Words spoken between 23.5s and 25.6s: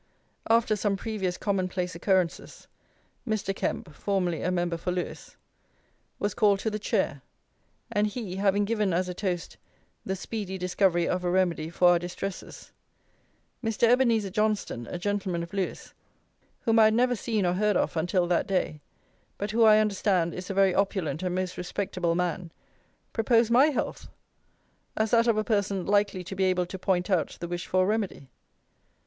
my health, as that of a